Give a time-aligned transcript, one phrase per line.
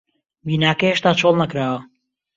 [0.45, 1.79] بیناکە هێشتا چۆڵ نەکراوە.